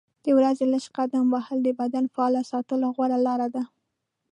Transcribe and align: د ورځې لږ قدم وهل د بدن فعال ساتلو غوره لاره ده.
د 0.23 0.25
ورځې 0.37 0.65
لږ 0.73 0.83
قدم 0.97 1.25
وهل 1.35 1.57
د 1.63 1.69
بدن 1.79 2.03
فعال 2.13 2.35
ساتلو 2.51 2.87
غوره 2.95 3.17
لاره 3.25 3.47
ده. 3.55 3.63